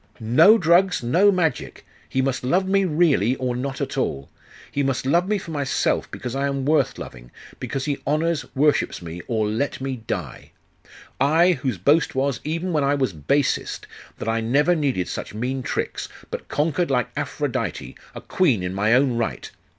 [0.19, 1.85] No drugs; no magic!
[2.09, 4.31] He must love me really, or not at all!
[4.71, 8.99] He must love me for myself, because I am worth loving, because he honours, worships
[9.03, 10.53] me, or let me die.
[11.19, 13.85] I, whose boast was, even when I was basest,
[14.17, 18.95] that I never needed such mean tricks, but conquered like Aphrodite, a queen in my
[18.95, 19.51] own right!